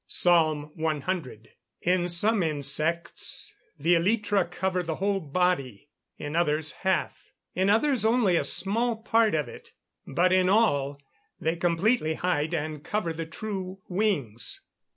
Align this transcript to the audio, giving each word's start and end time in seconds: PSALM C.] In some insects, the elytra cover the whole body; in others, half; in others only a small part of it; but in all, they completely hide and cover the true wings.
PSALM 0.07 0.71
C.] 0.75 1.49
In 1.83 2.07
some 2.07 2.41
insects, 2.41 3.53
the 3.77 3.93
elytra 3.93 4.49
cover 4.49 4.81
the 4.81 4.95
whole 4.95 5.19
body; 5.19 5.89
in 6.17 6.35
others, 6.35 6.71
half; 6.81 7.29
in 7.53 7.69
others 7.69 8.03
only 8.03 8.35
a 8.35 8.43
small 8.43 8.95
part 9.03 9.35
of 9.35 9.47
it; 9.47 9.73
but 10.07 10.33
in 10.33 10.49
all, 10.49 10.99
they 11.39 11.55
completely 11.55 12.15
hide 12.15 12.55
and 12.55 12.83
cover 12.83 13.13
the 13.13 13.27
true 13.27 13.77
wings. 13.89 14.61